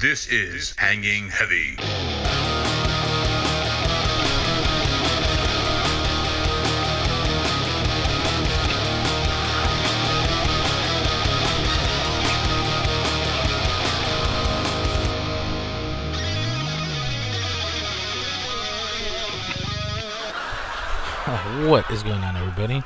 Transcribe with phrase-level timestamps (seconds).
[0.00, 1.76] This is Hanging Heavy.
[21.26, 22.82] Uh, what is going on, everybody?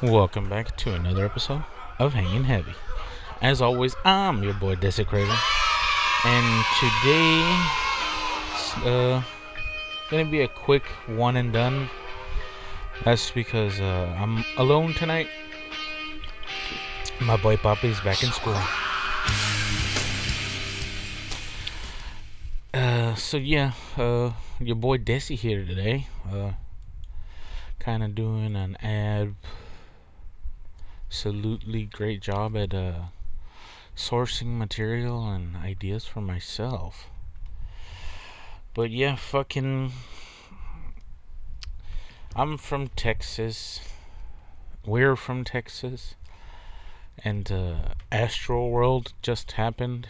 [0.00, 1.62] Welcome back to another episode
[1.98, 2.72] of Hanging Heavy.
[3.42, 5.36] As always, I'm your boy Desecrator,
[6.24, 7.42] and today,
[8.84, 9.22] uh,
[10.10, 11.90] gonna be a quick one and done.
[13.04, 15.28] That's because uh, I'm alone tonight.
[17.20, 18.56] My boy Poppy's back in school.
[22.72, 26.08] Uh, so yeah, uh, your boy Desi here today.
[26.32, 26.52] Uh,
[27.78, 28.76] kind of doing an
[31.10, 32.94] absolutely great job at uh,
[33.96, 37.08] sourcing material and ideas for myself.
[38.74, 39.92] But yeah, fucking.
[42.34, 43.80] I'm from Texas.
[44.84, 46.16] We're from Texas.
[47.18, 50.08] And uh, Astroworld just happened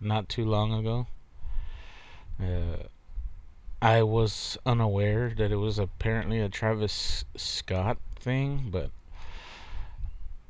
[0.00, 1.08] not too long ago.
[2.40, 2.86] Uh,
[3.82, 8.90] I was unaware that it was apparently a Travis Scott thing, but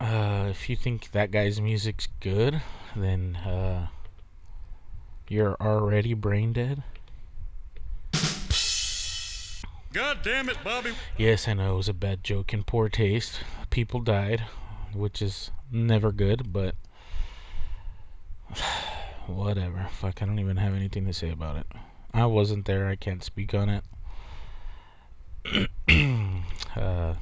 [0.00, 2.60] uh, if you think that guy's music's good,
[2.94, 3.88] then uh,
[5.28, 6.82] you're already brain dead.
[9.92, 10.92] God damn it, Bobby.
[11.16, 13.40] Yes, I know it was a bad joke in poor taste.
[13.70, 14.42] People died,
[14.92, 16.74] which is never good, but
[19.26, 19.86] whatever.
[19.90, 21.66] Fuck, I don't even have anything to say about it.
[22.12, 22.88] I wasn't there.
[22.88, 23.84] I can't speak on it.
[26.76, 27.14] uh,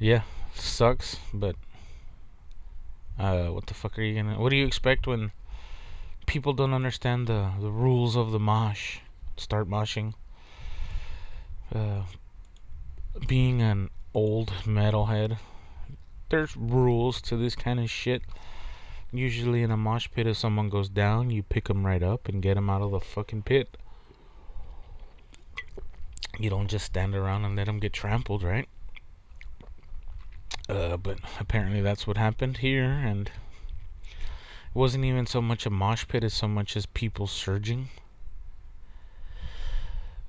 [0.00, 0.22] yeah,
[0.54, 1.56] sucks, but
[3.18, 4.40] uh, what the fuck are you gonna?
[4.40, 5.32] What do you expect when
[6.26, 8.98] people don't understand the the rules of the mosh?
[9.36, 10.14] Start moshing.
[11.74, 12.02] Uh,
[13.26, 15.38] being an old metalhead,
[16.30, 18.22] there's rules to this kind of shit.
[19.12, 22.40] Usually in a mosh pit, if someone goes down, you pick them right up and
[22.40, 23.76] get them out of the fucking pit.
[26.38, 28.68] You don't just stand around and let them get trampled, right?
[30.70, 33.32] Uh, but apparently that's what happened here, and it
[34.72, 37.88] wasn't even so much a mosh pit as so much as people surging.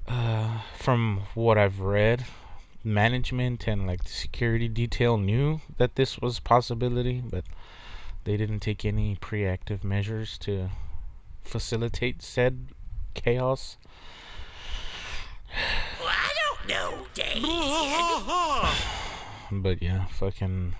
[0.08, 2.26] Uh, from what I've read,
[2.84, 7.44] management and like the security detail knew that this was a possibility, but
[8.24, 10.70] they didn't take any preactive measures to
[11.44, 12.66] facilitate said
[13.14, 13.78] chaos.
[16.00, 18.98] Well, I don't know, Dave.
[19.52, 20.76] But yeah, fucking.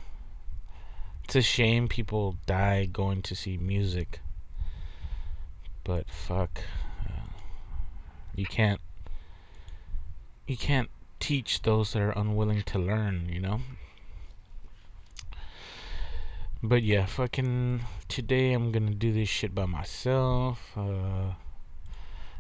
[1.26, 4.22] It's a shame people die going to see music.
[5.84, 6.62] But fuck.
[7.06, 7.34] Uh,
[8.34, 8.80] you can't.
[10.48, 10.90] You can't
[11.20, 13.60] teach those that are unwilling to learn, you know?
[16.64, 17.82] But yeah, fucking.
[18.08, 20.72] Today I'm gonna do this shit by myself.
[20.78, 21.34] Uh.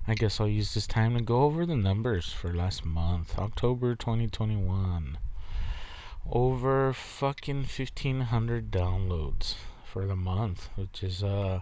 [0.08, 3.94] I guess I'll use this time to go over the numbers for last month, October
[3.94, 5.20] 2021
[6.30, 11.60] over fucking 1500 downloads for the month which is uh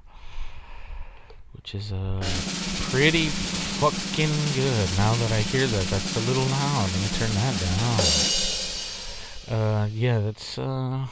[1.53, 2.22] which is uh
[2.92, 4.90] pretty fucking good.
[4.98, 6.90] Now that i hear that that's a little loud.
[6.92, 7.59] Let me turn that
[9.48, 9.58] down.
[9.58, 11.08] Uh yeah that's uh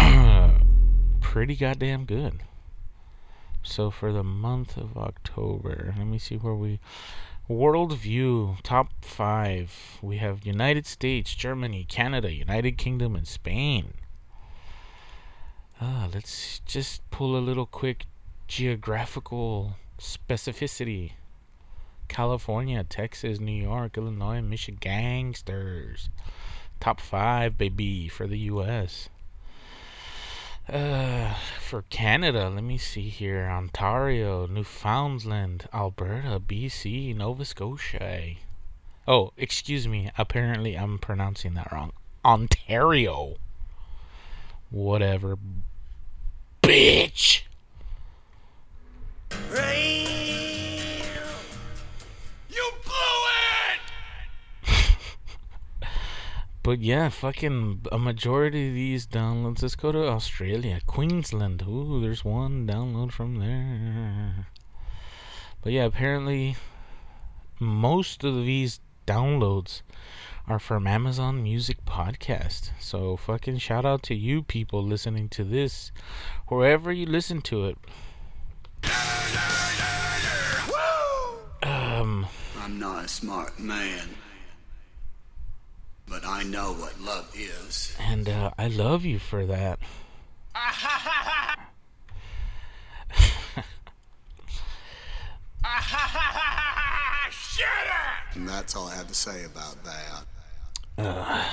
[1.20, 2.42] pretty goddamn good.
[3.62, 6.80] So for the month of october let me see where we
[7.48, 10.00] Worldview top five.
[10.02, 13.94] We have United States, Germany, Canada, United Kingdom, and Spain.
[15.80, 18.06] Ah, let's just pull a little quick
[18.48, 21.12] geographical specificity.
[22.08, 26.10] California, Texas, New York, Illinois, Michigan gangsters.
[26.80, 29.08] Top five, baby, for the U.S.
[31.60, 33.48] For Canada, let me see here.
[33.48, 38.34] Ontario, Newfoundland, Alberta, BC, Nova Scotia.
[39.06, 40.10] Oh, excuse me.
[40.18, 41.92] Apparently, I'm pronouncing that wrong.
[42.24, 43.36] Ontario.
[44.70, 45.38] Whatever.
[46.62, 47.42] Bitch.
[49.30, 50.15] You
[56.66, 59.62] But yeah, fucking a majority of these downloads.
[59.62, 61.62] Let's go to Australia, Queensland.
[61.62, 64.48] Ooh, there's one download from there.
[65.62, 66.56] But yeah, apparently
[67.60, 69.82] most of these downloads
[70.48, 72.70] are from Amazon Music Podcast.
[72.80, 75.92] So fucking shout out to you people listening to this,
[76.48, 77.78] wherever you listen to it.
[81.62, 82.26] Um,
[82.60, 84.08] I'm not a smart man,
[86.08, 87.96] but I know what love is.
[88.00, 89.78] and uh, I love you for that.
[98.34, 101.46] And that's all I have to say about that.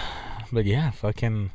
[0.51, 1.51] But yeah, fucking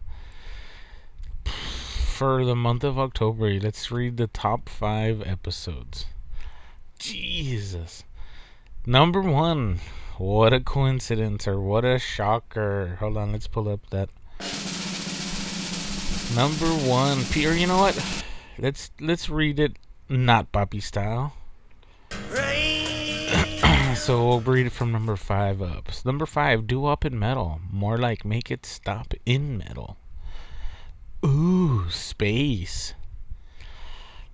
[1.44, 6.06] for the month of October, let's read the top five episodes.
[6.98, 8.02] Jesus.
[8.86, 9.78] Number one.
[10.18, 12.96] What a coincidence or what a shocker.
[12.98, 14.10] Hold on, let's pull up that.
[16.34, 17.24] Number one.
[17.26, 17.96] Peter, you know what?
[18.58, 19.78] Let's let's read it
[20.08, 21.34] not Poppy style.
[23.94, 25.92] so we'll read it from number five up.
[25.92, 27.60] So number five, do up in metal.
[27.70, 29.98] More like make it stop in metal.
[31.24, 32.94] Ooh, space.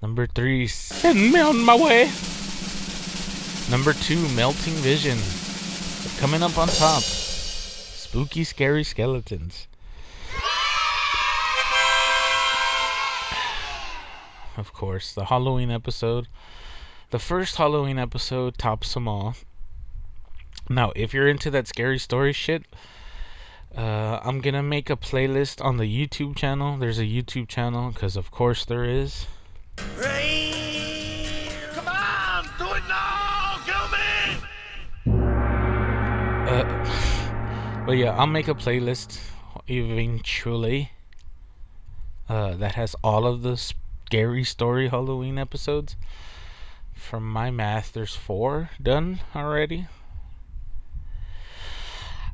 [0.00, 2.10] Number three, send me on my way.
[3.70, 5.18] Number two, melting vision.
[6.18, 7.02] Coming up on top.
[7.02, 9.66] Spooky, scary skeletons.
[14.56, 16.28] Of course, the Halloween episode.
[17.10, 19.34] The first Halloween episode tops them all.
[20.68, 22.64] Now, if you're into that scary story shit,
[23.76, 26.78] uh, I'm gonna make a playlist on the YouTube channel.
[26.78, 29.26] There's a YouTube channel, because of course there is.
[29.76, 30.63] Come
[37.86, 39.20] but yeah, I'll make a playlist
[39.66, 40.90] eventually.
[42.28, 45.96] Uh, that has all of the scary story Halloween episodes.
[46.94, 49.88] From my math, there's four done already.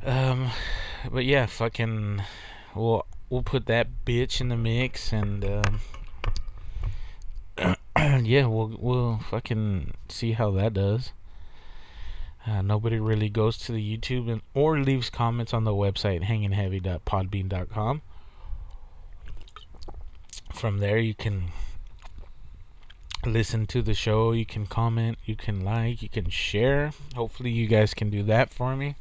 [0.04, 0.50] Um,
[1.10, 2.22] but yeah, fucking,
[2.74, 5.80] we'll we'll put that bitch in the mix, and um,
[8.24, 11.12] yeah, we'll we'll fucking see how that does.
[12.46, 18.02] Uh, nobody really goes to the YouTube and or leaves comments on the website hangingheavy.podbean.com.
[20.54, 21.52] From there, you can
[23.26, 24.32] listen to the show.
[24.32, 25.18] You can comment.
[25.24, 26.02] You can like.
[26.02, 26.92] You can share.
[27.14, 28.96] Hopefully, you guys can do that for me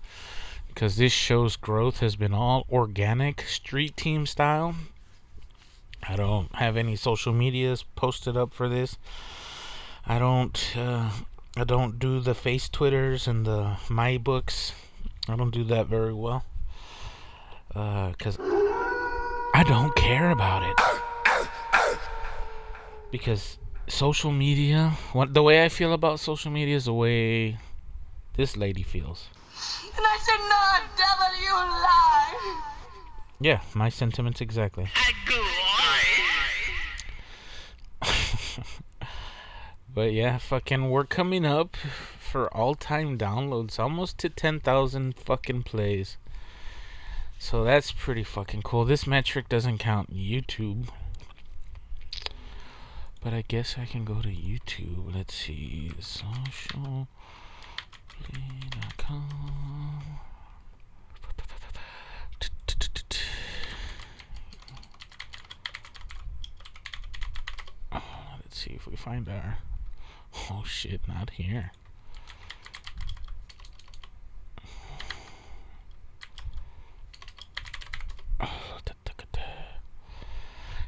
[0.68, 4.76] because this show's growth has been all organic, street team style.
[6.08, 8.98] I don't have any social medias posted up for this.
[10.06, 10.78] I don't.
[10.78, 11.10] Uh,
[11.60, 14.72] I don't do the face twitters and the my books.
[15.28, 16.46] I don't do that very well.
[17.76, 20.80] Uh, cause I don't care about it.
[23.12, 23.58] Because
[23.90, 27.58] social media, what the way I feel about social media is the way
[28.38, 29.28] this lady feels.
[29.98, 30.64] And I said, no,
[30.96, 32.62] devil, you lie.
[33.42, 34.88] Yeah, my sentiments exactly.
[39.94, 46.18] But yeah, fucking, we're coming up for all-time downloads, almost to 10,000 fucking plays.
[47.38, 48.86] So that's pretty fucking cool.
[48.86, 50.90] This metric doesn't count YouTube.
[53.22, 55.14] But I guess I can go to YouTube.
[55.14, 55.92] Let's see.
[56.00, 57.08] Socialblade.com.
[67.92, 68.02] Oh,
[68.42, 69.58] let's see if we find our.
[70.34, 71.72] Oh shit, not here.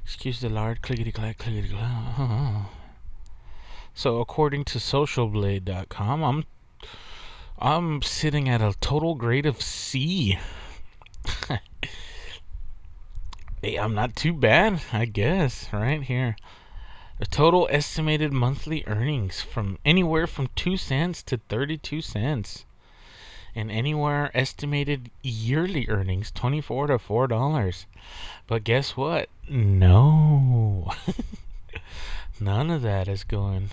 [0.03, 2.67] Excuse the lard, clickety clack, clickety clack.
[3.95, 6.45] So according to socialblade.com, I'm
[7.57, 10.37] I'm sitting at a total grade of C.
[13.63, 16.35] hey, I'm not too bad, I guess, right here.
[17.21, 22.65] The total estimated monthly earnings from anywhere from 2 cents to 32 cents.
[23.53, 27.85] And anywhere estimated yearly earnings 24 to 4 dollars.
[28.47, 29.29] But guess what?
[29.47, 30.93] No.
[32.39, 33.69] None of that is going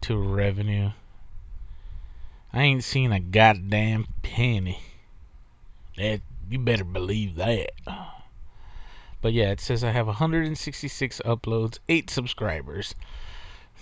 [0.00, 0.92] to revenue.
[2.54, 4.80] I ain't seen a goddamn penny.
[5.98, 7.72] That you better believe that.
[9.22, 12.96] But yeah, it says I have 166 uploads, 8 subscribers.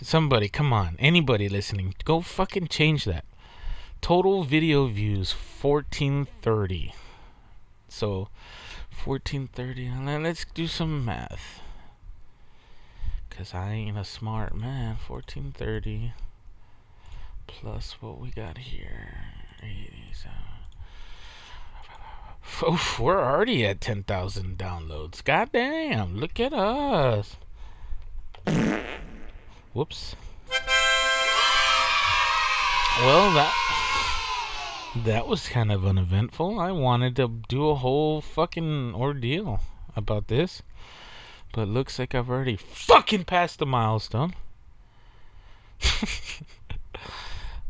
[0.03, 0.97] Somebody, come on.
[0.99, 3.25] Anybody listening, go fucking change that.
[4.03, 6.95] Total video views 1430.
[7.89, 8.29] So
[9.05, 9.89] 1430.
[9.89, 11.63] Now Let's do some math.
[13.31, 14.97] Cuz I ain't a smart man.
[15.07, 16.13] 1430
[17.47, 19.25] plus what we got here.
[19.63, 20.60] 87.
[22.63, 25.25] Oof, we're already at 10,000 downloads.
[25.25, 27.37] God damn, look at us.
[29.73, 30.17] Whoops.
[32.99, 33.55] Well, that
[35.05, 36.59] that was kind of uneventful.
[36.59, 39.61] I wanted to do a whole fucking ordeal
[39.97, 40.63] about this,
[41.53, 44.35] but looks like I've already fucking passed the milestone.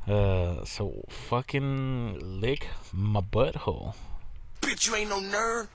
[0.09, 3.95] uh, so fucking lick my butthole.
[4.81, 5.69] Bitch, you ain't no nerd.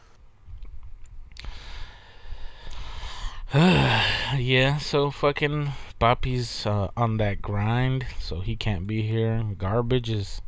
[4.40, 9.44] yeah, so fucking Boppy's uh, on that grind, so he can't be here.
[9.60, 10.42] Garbage is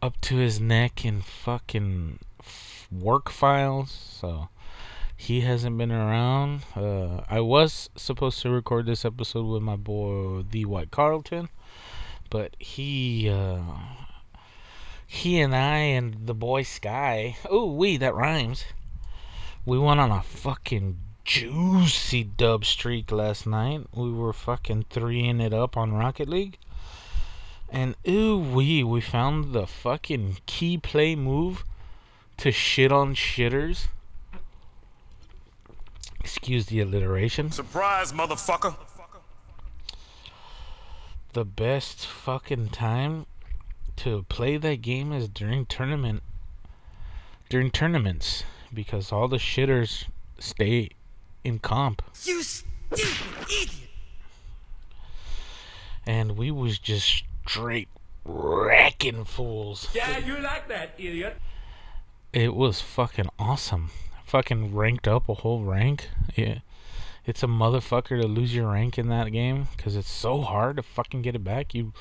[0.00, 2.20] up to his neck in fucking
[2.90, 4.48] work files, so
[5.14, 6.62] he hasn't been around.
[6.74, 11.50] Uh, I was supposed to record this episode with my boy The White Carlton,
[12.30, 13.60] but he uh,
[15.12, 17.36] he and I and the boy Sky.
[17.50, 18.64] Oh, we that rhymes.
[19.66, 23.86] We went on a fucking juicy dub streak last night.
[23.92, 26.58] We were fucking threeing it up on Rocket League.
[27.68, 31.64] And ooh wee, we found the fucking key play move
[32.36, 33.88] to shit on shitters.
[36.20, 37.50] Excuse the alliteration.
[37.50, 38.76] Surprise, motherfucker.
[41.32, 43.26] The best fucking time
[44.00, 46.22] to play that game is during tournament
[47.50, 50.04] during tournaments because all the shitters
[50.38, 50.88] stay
[51.44, 52.00] in comp.
[52.22, 52.66] You stupid
[53.42, 53.90] idiot.
[56.06, 57.88] And we was just straight
[58.24, 59.88] wrecking fools.
[59.92, 61.36] Yeah, you like that, idiot.
[62.32, 63.90] It was fucking awesome.
[64.24, 66.08] Fucking ranked up a whole rank.
[66.36, 66.60] Yeah.
[67.26, 70.82] It's a motherfucker to lose your rank in that game because it's so hard to
[70.82, 71.74] fucking get it back.
[71.74, 71.92] You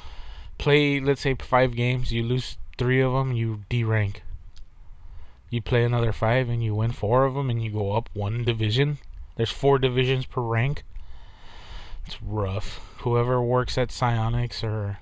[0.60, 4.22] play, let's say, five games, you lose three of them, you D rank.
[5.50, 8.44] You play another five and you win four of them and you go up one
[8.44, 9.00] division.
[9.36, 10.84] There's four divisions per rank.
[12.06, 12.80] It's rough.
[13.00, 15.00] Whoever works at Psyonix or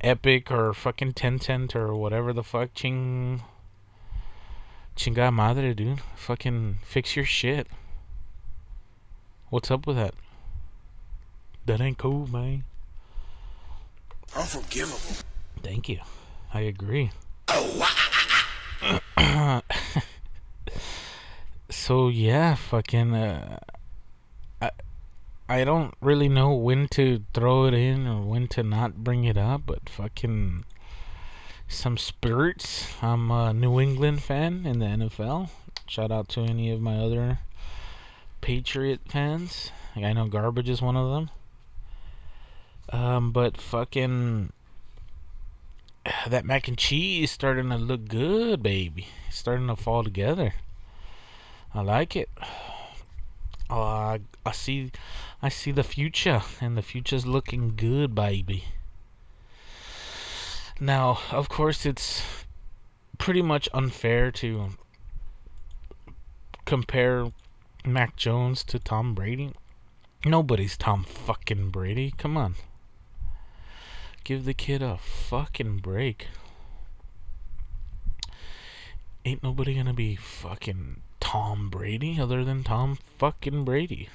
[0.00, 3.42] Epic or fucking Tencent or whatever the fuck, ching.
[4.96, 6.00] Chinga madre, dude.
[6.16, 7.68] Fucking fix your shit.
[9.50, 10.14] What's up with that?
[11.66, 12.64] That ain't cool, man.
[14.36, 15.24] Unforgivable.
[15.62, 15.98] Thank you.
[16.52, 17.10] I agree.
[21.70, 23.58] so yeah, fucking uh,
[24.60, 24.70] I
[25.48, 29.36] I don't really know when to throw it in or when to not bring it
[29.36, 30.64] up, but fucking
[31.66, 32.88] some spirits.
[33.02, 35.50] I'm a New England fan in the NFL.
[35.86, 37.40] Shout out to any of my other
[38.40, 39.70] Patriot fans.
[39.96, 41.30] I know Garbage is one of them.
[42.90, 44.52] Um, but fucking
[46.28, 49.08] that mac and cheese starting to look good, baby.
[49.28, 50.54] It's starting to fall together.
[51.74, 52.28] I like it.
[53.72, 54.90] Oh, I, I see,
[55.40, 58.64] I see the future, and the future's looking good, baby.
[60.80, 62.24] Now, of course, it's
[63.16, 64.70] pretty much unfair to
[66.64, 67.30] compare
[67.84, 69.52] Mac Jones to Tom Brady.
[70.24, 72.12] Nobody's Tom fucking Brady.
[72.18, 72.56] Come on.
[74.24, 76.28] Give the kid a fucking break.
[79.24, 84.08] Ain't nobody gonna be fucking Tom Brady other than Tom fucking Brady.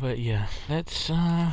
[0.00, 1.52] But yeah, that's uh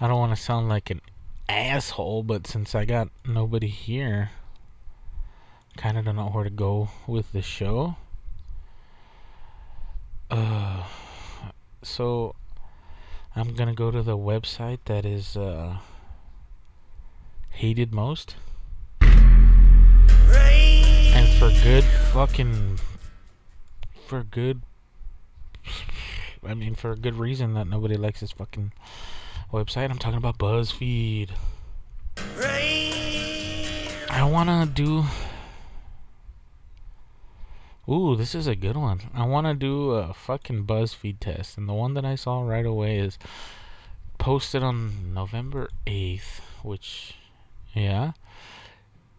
[0.00, 1.00] I don't want to sound like an
[1.48, 4.30] asshole, but since I got nobody here,
[5.76, 7.96] kind of don't know where to go with the show.
[10.30, 10.82] Uh,
[11.82, 12.34] so
[13.36, 15.78] I'm gonna go to the website that is uh,
[17.50, 18.36] hated most,
[19.00, 19.10] and
[21.38, 22.78] for good fucking,
[24.06, 24.62] for good,
[26.46, 28.70] I mean for a good reason that nobody likes this fucking
[29.52, 29.90] website.
[29.90, 31.30] I'm talking about BuzzFeed.
[34.10, 35.04] I wanna do.
[37.86, 39.10] Ooh, this is a good one.
[39.12, 42.64] I want to do a fucking BuzzFeed test, and the one that I saw right
[42.64, 43.18] away is
[44.16, 47.14] posted on November 8th, which,
[47.74, 48.12] yeah,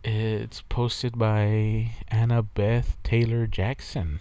[0.03, 4.19] it's posted by Anna Beth Taylor Jackson,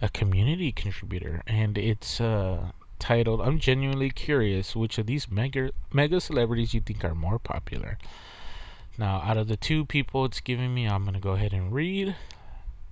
[0.00, 6.20] a community contributor, and it's uh, titled I'm genuinely curious which of these mega mega
[6.20, 7.98] celebrities you think are more popular.
[8.96, 11.72] Now, out of the two people it's giving me, I'm going to go ahead and
[11.72, 12.14] read.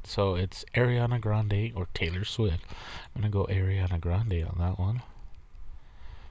[0.04, 2.64] So it's Ariana Grande or Taylor Swift.
[3.14, 5.02] I'm gonna go Ariana Grande on that one.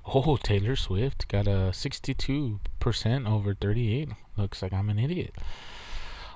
[0.06, 4.10] Oh, Taylor Swift got a 62% over 38.
[4.38, 5.36] Looks like I'm an idiot.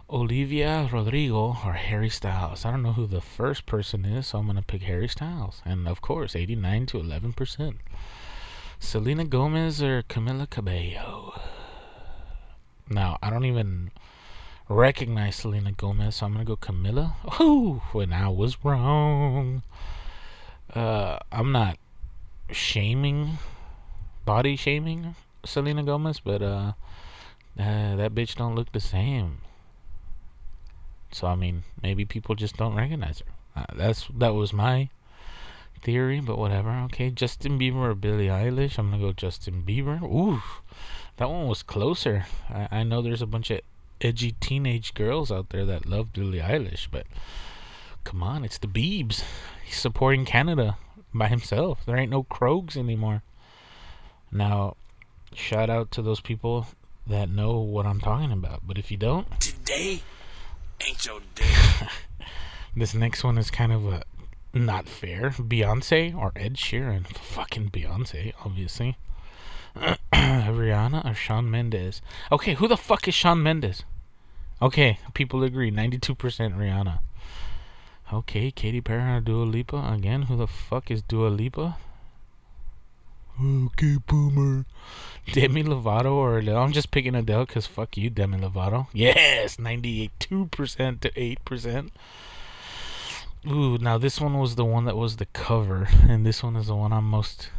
[0.09, 2.65] Olivia Rodrigo or Harry Styles.
[2.65, 5.61] I don't know who the first person is, so I'm going to pick Harry Styles.
[5.65, 7.77] And of course, 89 to 11%.
[8.79, 11.41] Selena Gomez or Camila Cabello.
[12.89, 13.91] Now, I don't even
[14.69, 17.15] recognize Selena Gomez, so I'm to go Camilla.
[17.39, 19.63] Oh, when I was wrong.
[20.73, 21.77] Uh, I'm not
[22.51, 23.37] shaming,
[24.25, 25.15] body shaming
[25.45, 26.73] Selena Gomez, but uh,
[27.59, 29.39] uh, that bitch don't look the same.
[31.11, 33.61] So I mean, maybe people just don't recognize her.
[33.61, 34.89] Uh, that's that was my
[35.81, 36.71] theory, but whatever.
[36.85, 38.79] Okay, Justin Bieber or Billie Eilish?
[38.79, 40.01] I'm gonna go Justin Bieber.
[40.01, 40.41] Ooh,
[41.17, 42.25] that one was closer.
[42.49, 43.61] I, I know there's a bunch of
[44.03, 47.05] edgy teenage girls out there that love Billie Eilish, but
[48.03, 49.23] come on, it's the Biebs.
[49.65, 50.77] He's supporting Canada
[51.13, 51.85] by himself.
[51.85, 53.23] There ain't no Krogs anymore.
[54.31, 54.75] Now,
[55.33, 56.67] shout out to those people
[57.07, 58.61] that know what I'm talking about.
[58.63, 60.01] But if you don't, Today
[60.85, 61.53] ain't your day.
[62.75, 64.03] this next one is kind of a
[64.53, 65.29] not fair.
[65.31, 67.07] Beyonce or Ed Sheeran?
[67.07, 68.97] Fucking Beyonce, obviously.
[70.13, 72.01] Rihanna or Shawn Mendes?
[72.31, 73.83] Okay, who the fuck is Shawn Mendes?
[74.63, 75.71] Okay, people agree.
[75.71, 76.15] 92%
[76.55, 76.99] Rihanna.
[78.13, 79.91] Okay, Katy Perry or Dua Lipa?
[79.91, 81.75] Again, who the fuck is Dua Lipa?
[83.43, 84.65] Okay, boomer.
[85.33, 86.59] Demi Lovato or Adele?
[86.59, 88.87] I'm just picking Adele because fuck you, Demi Lovato.
[88.93, 90.09] Yes, 92%
[91.01, 91.89] to 8%.
[93.45, 96.67] Ooh, now this one was the one that was the cover, and this one is
[96.67, 97.49] the one I'm most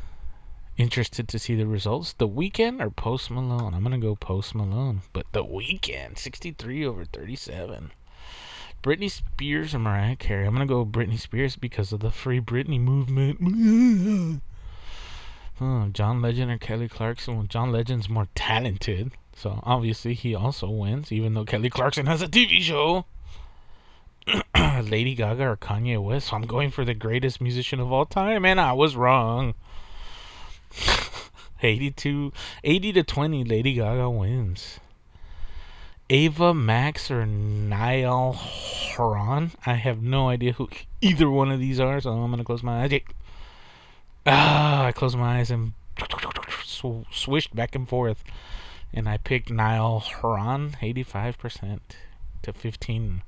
[0.76, 2.12] interested to see the results.
[2.12, 3.74] The Weeknd or Post Malone?
[3.74, 7.92] I'm gonna go Post Malone, but the Weeknd, 63 over 37.
[8.82, 10.46] Britney Spears or Mariah Carey?
[10.46, 14.42] I'm gonna go Britney Spears because of the Free Britney movement.
[15.60, 17.36] Oh, John Legend or Kelly Clarkson?
[17.36, 22.22] Well, John Legend's more talented, so obviously he also wins, even though Kelly Clarkson has
[22.22, 23.04] a TV show.
[24.82, 26.28] Lady Gaga or Kanye West?
[26.28, 29.54] So I'm going for the greatest musician of all time, and I was wrong.
[31.62, 32.32] 82,
[32.62, 34.80] 80 to 20, Lady Gaga wins.
[36.10, 39.52] Ava Max or Niall Horan?
[39.64, 40.68] I have no idea who
[41.00, 43.00] either one of these are, so I'm gonna close my eyes.
[44.26, 45.72] Ah, I closed my eyes and
[46.64, 48.22] sw- swished back and forth,
[48.92, 51.80] and I picked Niall Horan, 85%
[52.42, 53.22] to 15.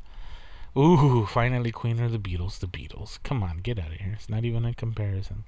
[0.77, 2.59] Ooh, finally, Queen or the Beatles?
[2.59, 3.19] The Beatles.
[3.23, 4.13] Come on, get out of here.
[4.13, 5.45] It's not even a comparison.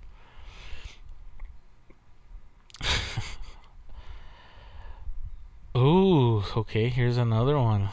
[5.78, 7.90] Ooh, okay, here's another one.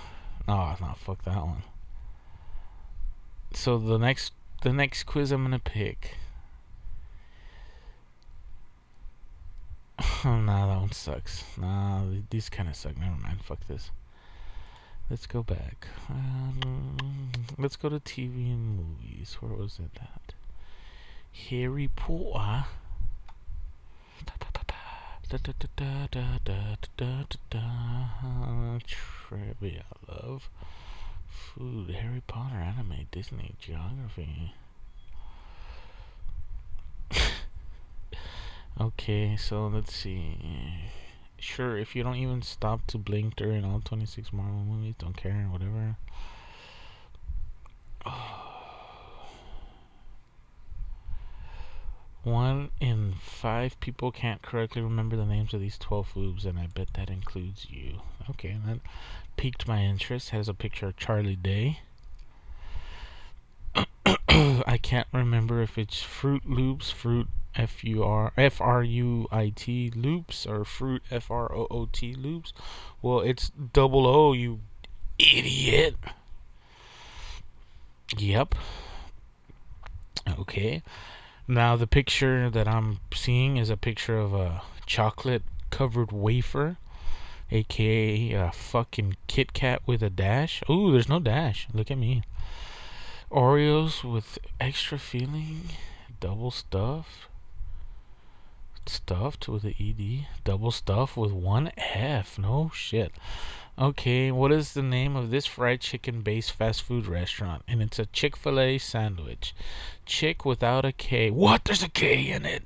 [0.48, 1.62] Oh, no, fuck that one.
[3.54, 6.18] So the next the next quiz I'm gonna pick.
[10.00, 11.44] Oh, nah, that one sucks.
[11.60, 12.98] Nah, these kind of suck.
[12.98, 13.42] Never mind.
[13.44, 13.92] Fuck this.
[15.08, 15.88] Let's go back.
[16.10, 16.98] Um,
[17.60, 19.38] let's go to TV and movies.
[19.40, 20.34] Where was it at?
[21.50, 22.66] Harry Potter.
[29.28, 30.50] Trivia, love.
[31.28, 34.54] Food, Harry Potter, anime, Disney, geography.
[38.80, 40.38] okay, so let's see.
[41.40, 45.48] Sure, if you don't even stop to blink during all 26 Marvel movies, don't care,
[45.52, 45.98] whatever.
[48.08, 48.45] Oh,
[52.26, 56.66] One in five people can't correctly remember the names of these 12 foods, and I
[56.66, 58.02] bet that includes you.
[58.32, 58.80] Okay, that
[59.38, 60.32] piqued my interest.
[60.32, 61.82] Has a picture of Charlie Day.
[64.28, 69.54] I can't remember if it's Fruit Loops, Fruit F U R F R U I
[69.56, 72.54] T Loops, or Fruit F R O O T Loops.
[73.04, 74.62] Well, it's double O, you
[75.20, 75.96] idiot.
[78.18, 78.56] Yep.
[80.40, 80.82] Okay.
[81.48, 86.78] Now the picture that I'm seeing is a picture of a chocolate covered wafer,
[87.52, 90.64] aka a fucking Kit Kat with a dash.
[90.68, 91.68] Ooh, there's no dash.
[91.72, 92.24] Look at me.
[93.32, 95.70] Oreos with extra filling,
[96.20, 97.28] double stuffed.
[98.88, 100.28] Stuffed with a ED.
[100.44, 102.40] Double stuffed with one F.
[102.40, 103.12] No shit.
[103.78, 107.64] Okay, what is the name of this fried chicken based fast food restaurant?
[107.68, 109.54] And it's a Chick fil A sandwich.
[110.06, 111.30] Chick without a K.
[111.30, 111.66] What?
[111.66, 112.64] There's a K in it.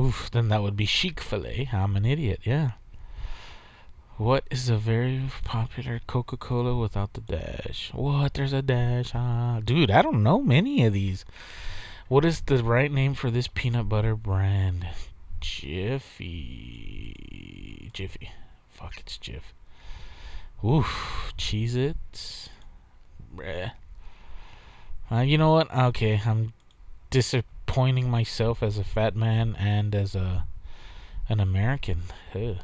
[0.00, 1.68] Oof, then that would be Chic Filet.
[1.74, 2.70] I'm an idiot, yeah.
[4.16, 7.90] What is a very popular Coca Cola without the dash?
[7.92, 8.32] What?
[8.32, 9.10] There's a dash.
[9.14, 11.26] Ah, dude, I don't know many of these.
[12.08, 14.86] What is the right name for this peanut butter brand?
[15.40, 16.30] Jiffy.
[17.92, 18.30] Jiffy.
[18.70, 19.42] Fuck, it's Jif.
[20.64, 21.32] Oof.
[21.36, 22.50] Cheese It.
[23.34, 23.72] Bruh.
[25.10, 25.74] Uh, you know what?
[25.74, 26.52] Okay, I'm
[27.10, 30.46] disappointing myself as a fat man and as a
[31.28, 32.02] an American.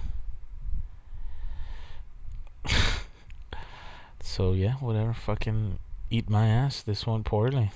[4.26, 5.14] So yeah, whatever.
[5.14, 5.78] Fucking
[6.10, 6.82] eat my ass.
[6.82, 7.70] This one poorly.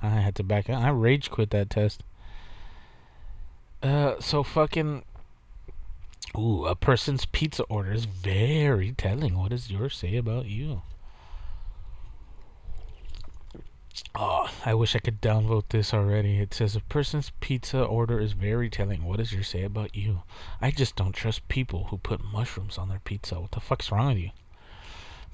[0.00, 0.80] I had to back out.
[0.80, 2.02] I rage quit that test.
[3.82, 5.04] Uh, so fucking.
[6.38, 9.36] Ooh, a person's pizza order is very telling.
[9.36, 10.82] What does yours say about you?
[14.14, 16.38] Oh, I wish I could downvote this already.
[16.38, 19.04] It says a person's pizza order is very telling.
[19.04, 20.22] What does yours say about you?
[20.60, 23.40] I just don't trust people who put mushrooms on their pizza.
[23.40, 24.30] What the fuck's wrong with you?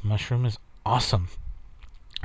[0.03, 1.29] Mushroom is awesome.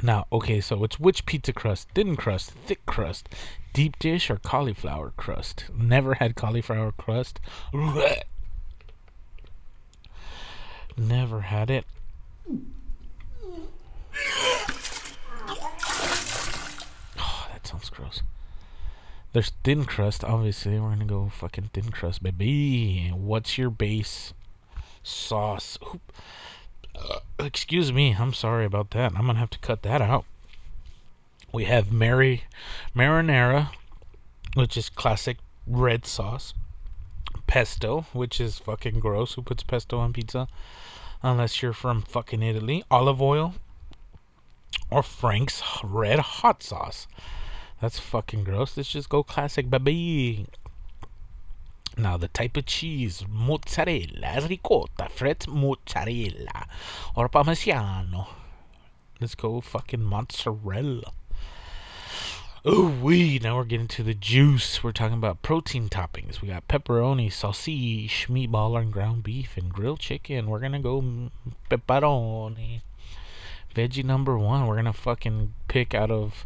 [0.02, 1.90] Now, okay, so it's which pizza crust?
[1.94, 3.30] Thin crust, thick crust,
[3.74, 5.66] deep dish, or cauliflower crust?
[5.76, 7.40] Never had cauliflower crust.
[10.97, 11.86] Never had it.
[17.17, 18.21] Oh, that sounds gross.
[19.34, 20.80] There's thin crust, obviously.
[20.80, 23.12] We're gonna go fucking thin crust, baby.
[23.15, 24.34] What's your base
[25.04, 25.77] sauce?
[26.93, 29.13] Uh, excuse me, I'm sorry about that.
[29.15, 30.25] I'm gonna have to cut that out.
[31.54, 32.43] We have Mary
[32.95, 33.69] marinara,
[34.54, 36.54] which is classic red sauce.
[37.52, 39.34] Pesto, which is fucking gross.
[39.34, 40.48] Who puts pesto on pizza?
[41.22, 42.86] Unless you're from fucking Italy.
[42.90, 43.56] Olive oil.
[44.90, 47.08] Or Frank's red hot sauce.
[47.82, 48.78] That's fucking gross.
[48.78, 50.46] Let's just go classic, baby.
[51.98, 56.68] Now, the type of cheese mozzarella, ricotta, fret mozzarella,
[57.18, 58.28] or parmigiano.
[59.20, 61.12] Let's go fucking mozzarella.
[62.63, 64.84] Oh, we now we're getting to the juice.
[64.84, 66.41] We're talking about protein toppings.
[66.41, 70.45] We got pepperoni, sausage, meatball, and ground beef, and grilled chicken.
[70.45, 71.32] We're gonna go
[71.71, 72.82] pepperoni.
[73.74, 74.67] Veggie number one.
[74.67, 76.45] We're gonna fucking pick out of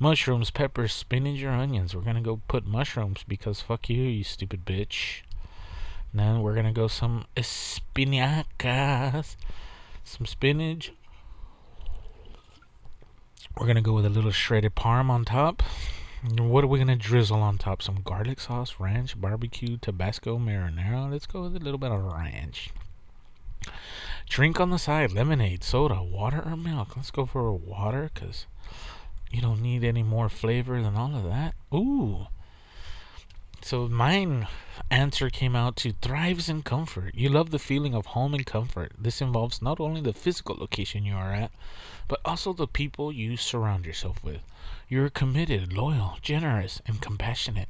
[0.00, 1.94] mushrooms, peppers, spinach, or onions.
[1.94, 5.20] We're gonna go put mushrooms because fuck you, you stupid bitch.
[6.12, 9.36] Then we're gonna go some espinacas,
[10.02, 10.90] some spinach.
[13.58, 15.62] We're gonna go with a little shredded parm on top.
[16.38, 17.82] What are we gonna drizzle on top?
[17.82, 21.10] Some garlic sauce, ranch, barbecue, Tabasco, marinara.
[21.10, 22.70] Let's go with a little bit of ranch.
[24.28, 26.96] Drink on the side: lemonade, soda, water, or milk.
[26.96, 28.46] Let's go for water, cause
[29.30, 31.54] you don't need any more flavor than all of that.
[31.74, 32.26] Ooh.
[33.64, 34.48] So mine
[34.90, 37.14] answer came out to thrives in comfort.
[37.14, 38.92] You love the feeling of home and comfort.
[38.98, 41.52] This involves not only the physical location you are at,
[42.08, 44.42] but also the people you surround yourself with.
[44.88, 47.68] You're committed, loyal, generous, and compassionate.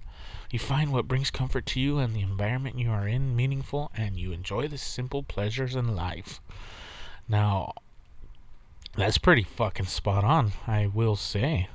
[0.50, 4.16] You find what brings comfort to you and the environment you are in meaningful, and
[4.16, 6.40] you enjoy the simple pleasures in life.
[7.28, 7.74] Now,
[8.96, 11.68] that's pretty fucking spot on, I will say.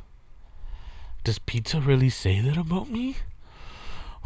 [1.23, 3.17] Does pizza really say that about me?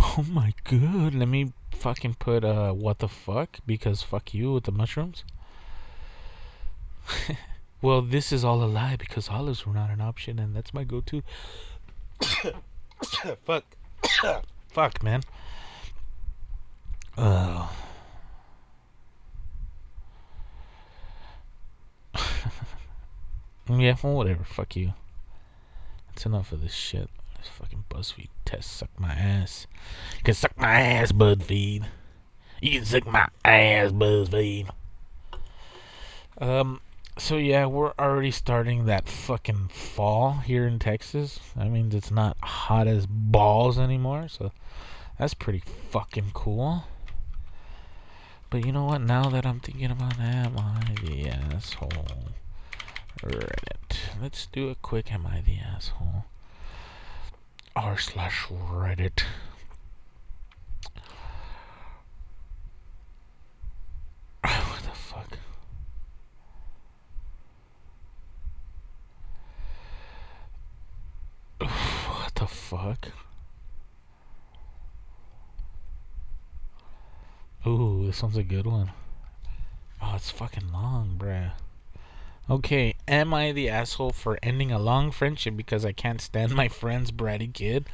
[0.18, 4.64] Oh my god, let me fucking put uh what the fuck because fuck you with
[4.64, 5.24] the mushrooms.
[7.82, 10.84] well, this is all a lie because olives were not an option and that's my
[10.84, 11.22] go-to.
[13.46, 13.64] fuck.
[14.70, 15.22] fuck, man.
[17.16, 17.68] Uh
[23.70, 24.44] Yeah, well, whatever.
[24.44, 24.94] Fuck you.
[26.08, 27.10] That's enough of this shit.
[27.42, 29.66] This fucking BuzzFeed test suck my ass.
[30.18, 31.86] You can suck my ass, BuzzFeed.
[32.62, 34.70] You can suck my ass, BuzzFeed.
[36.38, 36.82] Um,
[37.18, 41.40] so yeah, we're already starting that fucking fall here in Texas.
[41.58, 44.52] I mean, it's not hot as balls anymore, so
[45.18, 46.84] that's pretty fucking cool.
[48.52, 49.02] But you know what?
[49.02, 51.90] Now that I'm thinking about that, am I the asshole?
[53.24, 53.98] Reddit.
[54.22, 56.26] Let's do a quick Am I the Asshole?
[57.84, 59.24] R slash Reddit.
[64.44, 65.38] what the fuck?
[71.68, 73.08] what the fuck?
[77.66, 78.92] Ooh, this one's a good one.
[80.00, 81.54] Oh, it's fucking long, bruh.
[82.52, 86.68] Okay, am I the asshole for ending a long friendship because I can't stand my
[86.68, 87.86] friend's bratty kid?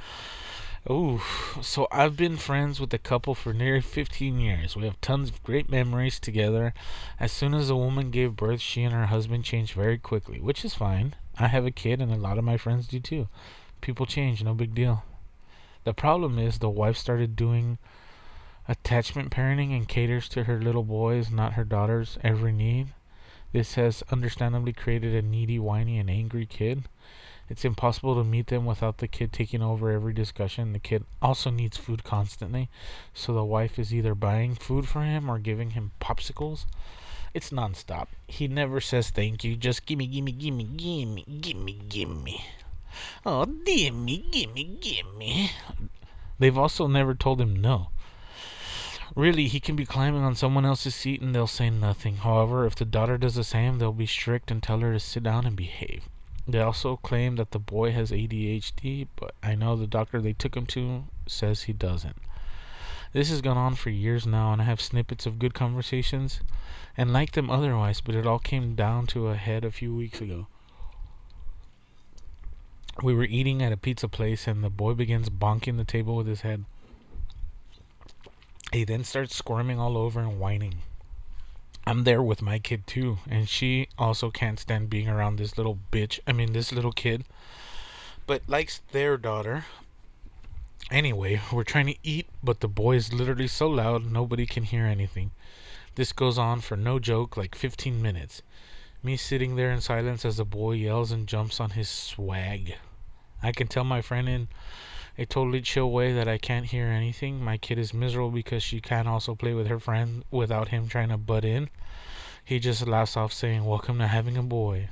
[0.90, 1.22] Ooh,
[1.62, 4.76] so I've been friends with the couple for nearly 15 years.
[4.76, 6.74] We have tons of great memories together.
[7.20, 10.66] As soon as the woman gave birth, she and her husband changed very quickly, which
[10.66, 11.14] is fine.
[11.38, 13.28] I have a kid, and a lot of my friends do too.
[13.82, 15.04] People change, no big deal.
[15.84, 17.78] The problem is the wife started doing
[18.68, 22.88] attachment parenting and caters to her little boys, not her daughter's every need.
[23.54, 26.84] This has understandably created a needy, whiny, and angry kid.
[27.50, 30.74] It's impossible to meet them without the kid taking over every discussion.
[30.74, 32.70] The kid also needs food constantly,
[33.14, 36.66] so the wife is either buying food for him or giving him popsicles.
[37.34, 38.08] It's nonstop.
[38.28, 42.44] He never says thank you, just gimme, gimme, gimme, gimme, gimme, gimme.
[43.26, 45.52] Oh, gimme, gimme, gimme.
[46.40, 47.90] They've also never told him no.
[49.16, 52.18] Really, he can be climbing on someone else's seat and they'll say nothing.
[52.18, 55.24] However, if the daughter does the same, they'll be strict and tell her to sit
[55.24, 56.10] down and behave.
[56.48, 60.56] They also claim that the boy has ADHD, but I know the doctor they took
[60.56, 62.18] him to says he doesn't.
[63.14, 66.42] This has gone on for years now, and I have snippets of good conversations
[66.96, 70.22] and like them otherwise, but it all came down to a head a few weeks
[70.22, 70.48] ago.
[73.02, 76.28] We were eating at a pizza place, and the boy begins bonking the table with
[76.28, 76.66] his head.
[78.74, 80.82] He then starts squirming all over and whining.
[81.86, 85.80] I'm there with my kid too, and she also can't stand being around this little
[85.90, 86.20] bitch.
[86.28, 87.24] I mean, this little kid,
[88.26, 89.66] but likes their daughter.
[90.92, 94.86] Anyway, we're trying to eat, but the boy is literally so loud nobody can hear
[94.86, 95.32] anything.
[95.96, 98.42] This goes on for no joke like 15 minutes.
[99.02, 102.76] Me sitting there in silence as the boy yells and jumps on his swag.
[103.42, 104.50] I can tell my friend in
[105.18, 107.44] a totally chill way that I can't hear anything.
[107.44, 111.10] My kid is miserable because she can't also play with her friend without him trying
[111.10, 111.70] to butt in.
[112.44, 114.90] He just laughs off saying, Welcome to having a boy.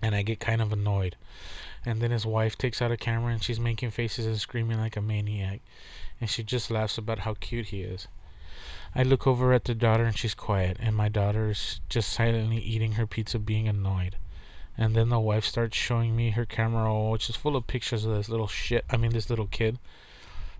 [0.00, 1.16] And I get kind of annoyed.
[1.84, 4.96] And then his wife takes out a camera and she's making faces and screaming like
[4.96, 5.60] a maniac.
[6.20, 8.08] And she just laughs about how cute he is.
[8.94, 12.58] I look over at the daughter and she's quiet, and my daughter is just silently
[12.58, 14.16] eating her pizza, being annoyed.
[14.78, 18.04] And then the wife starts showing me her camera roll, which is full of pictures
[18.04, 18.84] of this little shit.
[18.90, 19.78] I mean, this little kid.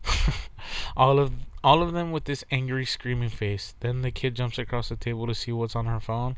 [0.96, 3.74] all of all of them with this angry, screaming face.
[3.80, 6.36] Then the kid jumps across the table to see what's on her phone,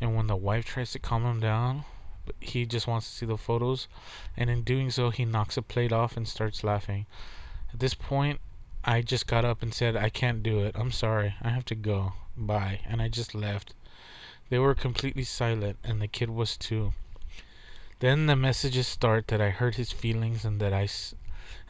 [0.00, 1.84] and when the wife tries to calm him down,
[2.40, 3.86] he just wants to see the photos,
[4.36, 7.06] and in doing so, he knocks a plate off and starts laughing.
[7.72, 8.40] At this point,
[8.84, 10.76] I just got up and said, I can't do it.
[10.78, 11.34] I'm sorry.
[11.42, 12.12] I have to go.
[12.36, 12.80] Bye.
[12.86, 13.74] And I just left.
[14.48, 16.92] They were completely silent, and the kid was too.
[18.00, 20.88] Then the messages start that I hurt his feelings and that I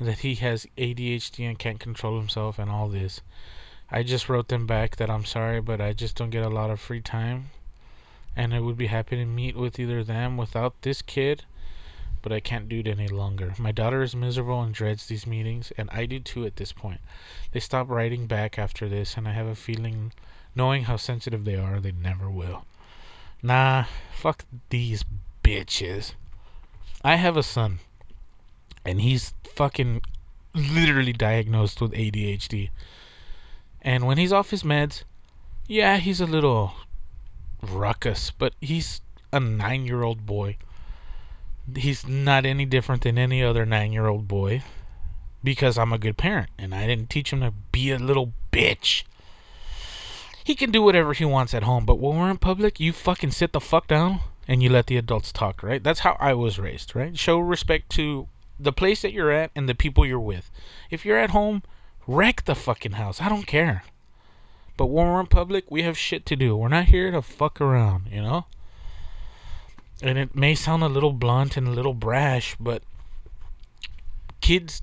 [0.01, 3.21] that he has ADHD and can't control himself and all this.
[3.91, 6.71] I just wrote them back that I'm sorry, but I just don't get a lot
[6.71, 7.51] of free time,
[8.35, 11.45] and I would be happy to meet with either them without this kid
[12.27, 13.55] but I can't do it any longer.
[13.57, 17.01] My daughter is miserable and dreads these meetings, and I do too at this point.
[17.53, 20.12] They stop writing back after this, and I have a feeling,
[20.53, 22.65] knowing how sensitive they are, they never will.
[23.45, 25.05] Nah, fuck these
[25.47, 26.15] bitches.
[27.03, 27.79] I have a son,
[28.85, 30.03] and he's fucking
[30.55, 32.71] literally diagnosed with ADHD.
[33.83, 35.05] And when he's off his meds,
[35.69, 36.73] yeah, he's a little
[37.63, 39.01] ruckus, but he's
[39.33, 40.57] a nine year old boy
[41.75, 44.63] he's not any different than any other nine year old boy
[45.43, 49.03] because I'm a good parent and I didn't teach him to be a little bitch.
[50.45, 53.33] He can do whatever he wants at home, but when we're in public, you fucking
[53.33, 55.83] sit the fuck down and you let the adults talk, right?
[55.83, 57.19] That's how I was raised, right?
[57.19, 58.29] Show respect to
[58.59, 60.51] the place that you're at and the people you're with.
[60.91, 61.63] If you're at home,
[62.07, 63.21] wreck the fucking house.
[63.21, 63.85] I don't care.
[64.77, 66.57] But when we're in public, we have shit to do.
[66.57, 68.47] We're not here to fuck around, you know?
[70.03, 72.83] and it may sound a little blunt and a little brash, but
[74.41, 74.83] kids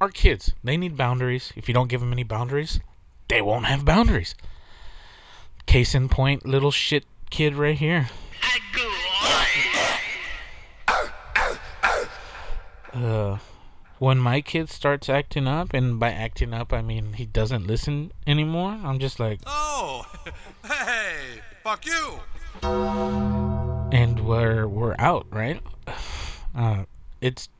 [0.00, 0.52] are kids.
[0.62, 1.52] They need boundaries.
[1.56, 2.80] If you don't give them any boundaries,
[3.28, 4.34] they won't have boundaries.
[5.66, 8.08] Case in point, little shit kid right here.
[12.92, 13.38] Uh,
[13.98, 18.12] when my kid starts acting up, and by acting up, I mean he doesn't listen
[18.26, 20.04] anymore, I'm just like, Oh,
[20.64, 22.20] hey, fuck you.
[22.62, 25.60] and we're we're out, right?
[26.54, 26.86] Uh,
[27.20, 27.50] it's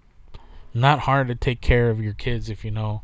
[0.72, 3.02] not hard to take care of your kids if you know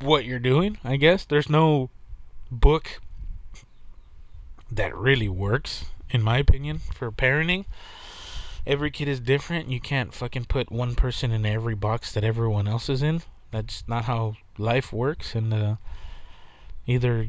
[0.00, 0.78] what you're doing.
[0.84, 1.90] I guess there's no
[2.52, 3.00] book
[4.70, 7.64] that really works, in my opinion, for parenting.
[8.66, 9.70] Every kid is different.
[9.70, 13.22] You can't fucking put one person in every box that everyone else is in.
[13.50, 15.34] That's not how life works.
[15.34, 15.76] And uh,
[16.86, 17.26] either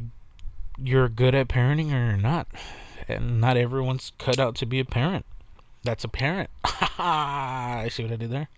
[0.78, 2.48] you're good at parenting or you're not
[3.08, 5.26] and not everyone's cut out to be a parent.
[5.84, 6.50] That's a parent.
[6.64, 8.50] I see what I did there.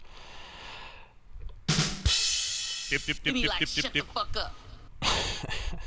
[1.68, 4.08] Dip, dip, dip, You be dip, like, dip, shut dip, the dip.
[4.14, 4.56] fuck up.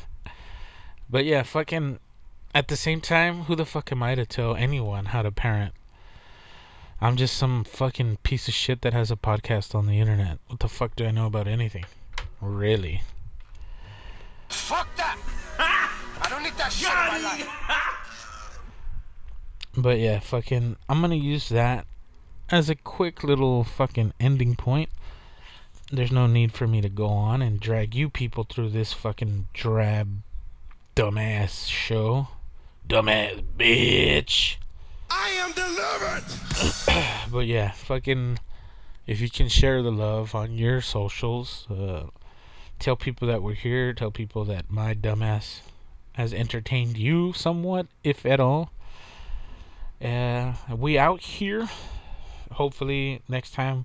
[1.09, 2.01] But yeah, fucking.
[2.57, 5.75] At the same time, who the fuck am I to tell anyone how to parent?
[7.03, 10.39] I'm just some fucking piece of shit that has a podcast on the internet.
[10.47, 11.85] What the fuck do I know about anything?
[12.41, 13.03] Really?
[14.49, 15.19] Fuck that!
[15.59, 17.49] I don't need that shit in my life.
[19.77, 21.87] But yeah, fucking, I'm gonna use that
[22.49, 24.89] as a quick little fucking ending point.
[25.93, 29.49] There's no need for me to go on and drag you people through this fucking
[29.53, 30.23] drab,
[30.97, 32.29] dumbass show.
[32.89, 34.59] Dumbass bitch.
[35.11, 36.23] I am delivered!
[37.33, 38.39] But yeah, fucking,
[39.09, 42.05] if you can share the love on your socials, uh,
[42.79, 45.63] tell people that we're here, tell people that my dumbass
[46.13, 48.71] has entertained you somewhat, if at all.
[50.01, 51.69] Uh, we out here.
[52.53, 53.85] Hopefully, next time,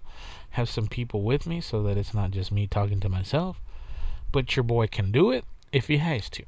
[0.51, 3.59] have some people with me so that it's not just me talking to myself.
[4.31, 6.43] But your boy can do it if he has to.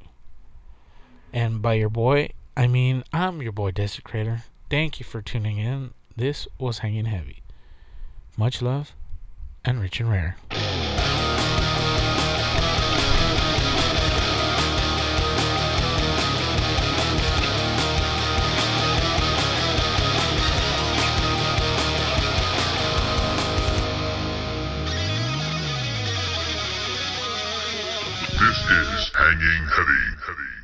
[1.33, 4.43] And by your boy, I mean I'm your boy Desecrator.
[4.69, 5.93] Thank you for tuning in.
[6.15, 7.41] This was Hanging Heavy.
[8.37, 8.93] Much love
[9.65, 10.37] and rich and rare.
[28.39, 30.62] This is Hanging Heavy.